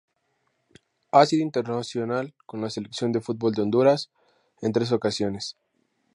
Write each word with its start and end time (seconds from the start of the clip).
Ha 1.11 1.27
sido 1.27 1.43
internacional 1.43 2.33
con 2.47 2.59
la 2.59 2.71
Selección 2.71 3.11
de 3.11 3.21
fútbol 3.21 3.53
de 3.53 3.61
Honduras 3.61 4.09
en 4.63 4.71
tres 4.71 4.91
ocasiones. 4.91 5.57